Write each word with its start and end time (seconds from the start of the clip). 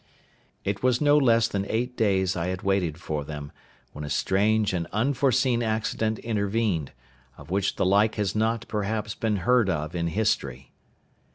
It 0.63 0.81
was 0.81 0.99
no 0.99 1.15
less 1.15 1.47
than 1.47 1.63
eight 1.69 1.95
days 1.95 2.35
I 2.35 2.47
had 2.47 2.63
waited 2.63 2.97
for 2.99 3.23
them, 3.23 3.51
when 3.93 4.03
a 4.03 4.09
strange 4.09 4.73
and 4.73 4.87
unforeseen 4.91 5.61
accident 5.61 6.17
intervened, 6.17 6.91
of 7.37 7.51
which 7.51 7.75
the 7.75 7.85
like 7.85 8.15
has 8.15 8.35
not, 8.35 8.67
perhaps, 8.67 9.13
been 9.13 9.35
heard 9.45 9.69
of 9.69 9.93
in 9.93 10.07
history. 10.07 10.71